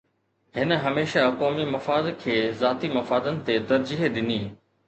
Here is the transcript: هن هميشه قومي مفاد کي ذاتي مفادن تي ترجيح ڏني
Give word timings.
هن 0.55 0.71
هميشه 0.83 1.21
قومي 1.39 1.65
مفاد 1.65 2.09
کي 2.23 2.49
ذاتي 2.63 2.89
مفادن 2.99 3.39
تي 3.45 3.59
ترجيح 3.73 4.07
ڏني 4.17 4.41